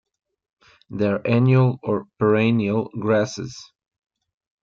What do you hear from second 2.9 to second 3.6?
grasses.